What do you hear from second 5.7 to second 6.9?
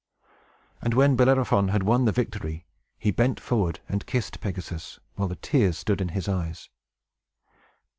stood in his eyes.